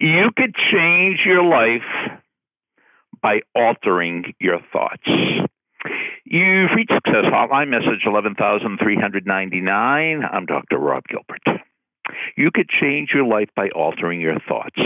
You 0.00 0.30
could 0.34 0.54
change 0.72 1.20
your 1.26 1.44
life 1.44 1.84
by 3.20 3.42
altering 3.54 4.32
your 4.40 4.58
thoughts. 4.72 5.06
You've 6.24 6.70
reached 6.74 6.94
Success 6.94 7.26
Hotline, 7.26 7.68
message 7.68 8.06
11399. 8.06 10.22
I'm 10.24 10.46
Dr. 10.46 10.78
Rob 10.78 11.04
Gilbert. 11.06 11.42
You 12.34 12.50
could 12.50 12.70
change 12.70 13.10
your 13.12 13.26
life 13.26 13.50
by 13.54 13.68
altering 13.68 14.22
your 14.22 14.38
thoughts. 14.48 14.80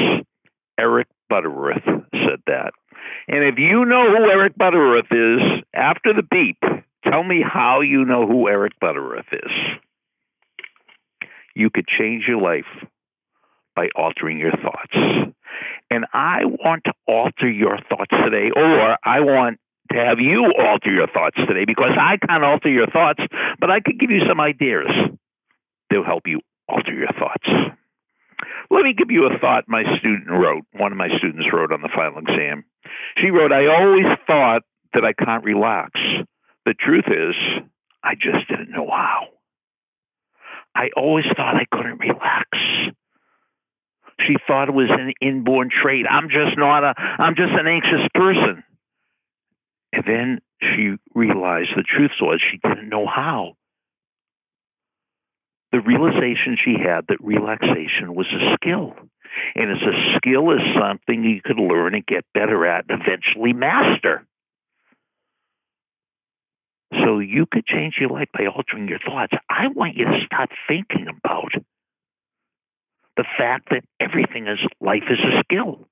Eric 0.81 1.07
Butterworth 1.31 1.85
said 1.85 2.43
that. 2.49 2.73
And 3.29 3.45
if 3.45 3.57
you 3.57 3.85
know 3.85 4.11
who 4.11 4.29
Eric 4.29 4.57
Butterworth 4.57 5.13
is, 5.13 5.63
after 5.73 6.13
the 6.13 6.25
beep, 6.29 6.59
tell 7.05 7.23
me 7.23 7.41
how 7.41 7.83
you 7.83 8.05
know 8.05 8.27
who 8.27 8.49
Eric 8.49 8.81
Butterworth 8.81 9.33
is. 9.33 9.53
You 11.55 11.71
could 11.71 11.87
change 11.87 12.25
your 12.27 12.41
life 12.41 12.67
by 13.75 13.89
altering 13.95 14.39
your 14.39 14.53
thoughts. 14.53 15.35
And 15.91 16.07
I 16.13 16.45
want 16.45 16.85
to 16.85 16.93
alter 17.07 17.49
your 17.49 17.79
thoughts 17.89 18.11
today, 18.11 18.51
or 18.55 18.97
I 19.05 19.21
want 19.21 19.59
to 19.93 19.99
have 19.99 20.19
you 20.19 20.53
alter 20.59 20.91
your 20.93 21.07
thoughts 21.07 21.37
today 21.37 21.65
because 21.67 21.93
I 21.99 22.17
can't 22.17 22.45
alter 22.45 22.71
your 22.71 22.87
thoughts, 22.87 23.21
but 23.61 23.71
I 23.71 23.81
could 23.81 23.99
give 23.99 24.11
you 24.11 24.23
some 24.29 24.41
ideas 24.41 24.89
to 25.93 26.03
help 26.03 26.27
you 26.27 26.41
alter 26.69 26.93
your 26.93 27.13
thoughts. 27.19 27.47
Let 28.71 28.83
me 28.83 28.95
give 28.97 29.11
you 29.11 29.27
a 29.27 29.39
thought 29.39 29.65
my 29.69 29.85
student 29.99 30.29
wrote. 30.31 30.65
One 30.73 30.91
of 30.91 30.99
my 30.99 31.09
students 31.19 31.47
wrote 31.53 31.71
on 31.71 31.83
the 31.83 31.91
final 31.95 32.19
exam. 32.19 32.65
She 33.19 33.31
wrote, 33.31 33.53
I 33.53 33.67
always 33.67 34.07
thought 34.27 34.63
that 34.95 35.05
I 35.05 35.13
can't 35.13 35.45
relax. 35.45 35.93
The 36.65 36.75
truth 36.75 37.07
is, 37.09 37.35
I 38.03 38.15
just 38.15 38.49
didn't 38.49 38.71
know 38.71 38.89
how. 38.91 39.29
I 40.75 40.89
always 40.97 41.27
thought 41.37 41.55
I 41.57 41.67
couldn't 41.71 42.01
relax. 42.01 42.49
She 44.21 44.37
thought 44.47 44.69
it 44.69 44.75
was 44.75 44.91
an 44.91 45.13
inborn 45.21 45.71
trait. 45.71 46.07
I'm 46.09 46.29
just 46.29 46.57
not 46.57 46.85
a, 46.85 46.95
I'm 46.97 47.35
just 47.35 47.53
an 47.53 47.67
anxious 47.67 48.07
person. 48.15 48.63
And 49.93 50.05
then 50.07 50.41
she 50.61 50.97
realized 51.15 51.71
the 51.77 51.83
truth 51.83 52.13
was 52.21 52.41
she 52.41 52.59
didn't 52.59 52.89
know 52.89 53.07
how. 53.07 53.57
The 55.73 55.81
realization 55.81 56.57
she 56.65 56.75
had 56.79 57.07
that 57.09 57.21
relaxation 57.21 58.15
was 58.15 58.27
a 58.33 58.55
skill. 58.55 58.95
And 59.57 59.71
as 59.71 59.83
a 59.83 60.17
skill 60.17 60.53
is 60.53 60.61
something 60.79 61.25
you 61.25 61.41
could 61.45 61.59
learn 61.59 61.95
and 61.95 62.07
get 62.07 62.25
better 62.33 62.65
at 62.67 62.85
and 62.89 63.03
eventually 63.03 63.53
master. 63.53 64.25
So 67.05 67.19
you 67.19 67.47
could 67.51 67.67
change 67.67 67.95
your 67.99 68.11
life 68.11 68.29
by 68.33 68.47
altering 68.47 68.89
your 68.89 69.01
thoughts. 69.01 69.33
I 69.51 69.67
want 69.69 69.97
you 69.97 70.05
to 70.05 70.21
start 70.27 70.51
thinking 70.69 71.09
about 71.09 71.53
the 73.17 73.25
fact 73.39 73.69
that 73.71 73.85
everything 74.01 74.47
is 74.49 74.59
life 74.81 75.05
is 75.11 75.19
a 75.19 75.43
skill. 75.45 75.87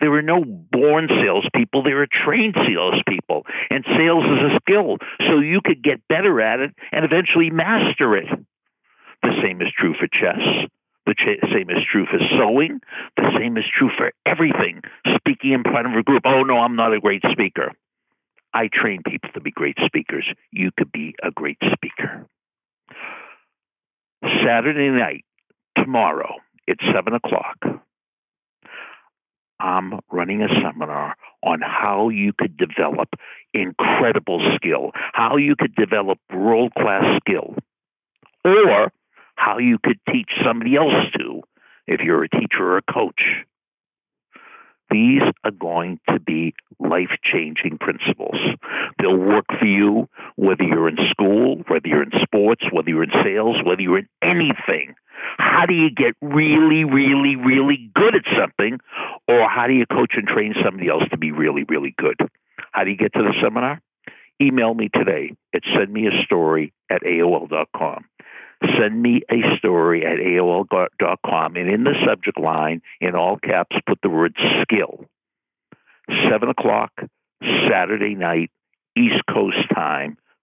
There 0.00 0.12
are 0.12 0.22
no 0.22 0.44
born 0.44 1.08
salespeople, 1.08 1.82
there 1.82 2.02
are 2.02 2.06
trained 2.06 2.54
salespeople. 2.66 3.46
And 3.70 3.84
sales 3.96 4.24
is 4.24 4.52
a 4.52 4.58
skill. 4.60 4.98
So 5.28 5.38
you 5.38 5.60
could 5.64 5.82
get 5.82 6.06
better 6.08 6.40
at 6.40 6.60
it 6.60 6.74
and 6.92 7.04
eventually 7.04 7.50
master 7.50 8.16
it. 8.16 8.28
The 9.22 9.32
same 9.42 9.62
is 9.62 9.68
true 9.76 9.94
for 9.98 10.06
chess. 10.06 10.68
The 11.06 11.14
ch- 11.14 11.40
same 11.52 11.70
is 11.70 11.84
true 11.90 12.04
for 12.04 12.18
sewing. 12.36 12.80
The 13.16 13.30
same 13.38 13.56
is 13.56 13.64
true 13.72 13.90
for 13.96 14.12
everything. 14.26 14.82
Speaking 15.16 15.52
in 15.52 15.62
front 15.62 15.86
of 15.86 15.94
a 15.94 16.02
group. 16.02 16.22
Oh, 16.26 16.42
no, 16.42 16.58
I'm 16.58 16.76
not 16.76 16.92
a 16.92 17.00
great 17.00 17.22
speaker. 17.30 17.72
I 18.52 18.68
train 18.72 19.02
people 19.06 19.30
to 19.34 19.40
be 19.40 19.50
great 19.50 19.76
speakers. 19.86 20.26
You 20.50 20.70
could 20.76 20.90
be 20.90 21.14
a 21.22 21.30
great 21.30 21.58
speaker. 21.72 22.26
Saturday 24.44 24.88
night, 24.88 25.24
tomorrow, 25.76 26.34
it's 26.66 26.82
7 26.94 27.14
o'clock. 27.14 27.56
I'm 29.58 30.00
running 30.10 30.42
a 30.42 30.48
seminar 30.62 31.16
on 31.42 31.60
how 31.62 32.10
you 32.10 32.32
could 32.36 32.56
develop 32.56 33.08
incredible 33.54 34.40
skill, 34.56 34.90
how 35.12 35.36
you 35.36 35.54
could 35.56 35.74
develop 35.74 36.18
world 36.32 36.72
class 36.74 37.20
skill, 37.20 37.54
or 38.44 38.92
how 39.36 39.58
you 39.58 39.78
could 39.82 39.98
teach 40.12 40.30
somebody 40.44 40.76
else 40.76 41.10
to 41.18 41.42
if 41.86 42.00
you're 42.00 42.24
a 42.24 42.28
teacher 42.28 42.62
or 42.62 42.78
a 42.78 42.92
coach. 42.92 43.22
These 44.90 45.22
are 45.42 45.50
going 45.50 45.98
to 46.10 46.20
be 46.20 46.54
life 46.78 47.10
changing 47.24 47.78
principles. 47.78 48.36
They'll 48.98 49.16
work 49.16 49.46
for 49.58 49.66
you 49.66 50.08
whether 50.36 50.62
you're 50.62 50.88
in 50.88 50.98
school, 51.10 51.62
whether 51.68 51.88
you're 51.88 52.02
in 52.02 52.12
sports, 52.22 52.62
whether 52.70 52.88
you're 52.88 53.02
in 53.02 53.12
sales, 53.24 53.56
whether 53.64 53.82
you're 53.82 53.98
in 53.98 54.08
anything. 54.22 54.94
How 55.38 55.64
do 55.66 55.74
you 55.74 55.90
get 55.90 56.14
really, 56.20 56.84
really, 56.84 57.36
really 57.36 57.90
good 57.94 58.14
at 58.14 58.24
something? 58.38 58.78
Or 59.26 59.48
how 59.48 59.66
do 59.66 59.72
you 59.72 59.86
coach 59.86 60.12
and 60.16 60.26
train 60.26 60.54
somebody 60.64 60.88
else 60.88 61.04
to 61.10 61.16
be 61.16 61.32
really, 61.32 61.64
really 61.64 61.94
good? 61.98 62.16
How 62.72 62.84
do 62.84 62.90
you 62.90 62.96
get 62.96 63.12
to 63.14 63.22
the 63.22 63.34
seminar? 63.42 63.80
Email 64.40 64.74
me 64.74 64.90
today 64.94 65.32
at 65.54 65.62
sendmeastory 65.62 66.72
at 66.90 67.02
AOL.com. 67.02 68.04
Send 68.78 69.02
me 69.02 69.22
a 69.30 69.56
story 69.58 70.04
at 70.04 70.18
AOL.com 70.18 71.56
and 71.56 71.70
in 71.70 71.84
the 71.84 71.94
subject 72.06 72.38
line, 72.38 72.82
in 73.00 73.14
all 73.14 73.38
caps, 73.38 73.76
put 73.86 73.98
the 74.02 74.08
word 74.08 74.34
skill. 74.62 75.04
7 76.30 76.48
o'clock, 76.48 76.92
Saturday 77.68 78.14
night, 78.14 78.50
East 78.96 79.22
Coast 79.28 79.58
time, 79.74 80.16